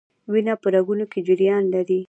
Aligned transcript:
وینه 0.31 0.53
په 0.61 0.67
رګونو 0.75 1.05
کې 1.11 1.19
جریان 1.27 1.63
لري 1.73 1.99